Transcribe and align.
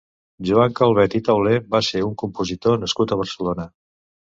Joan 0.47 0.71
Calvet 0.79 1.15
i 1.19 1.21
Taulé 1.27 1.53
va 1.77 1.83
ser 1.89 2.03
un 2.07 2.17
compositor 2.23 2.83
nascut 2.87 3.17
a 3.17 3.21
Barcelona. 3.23 3.71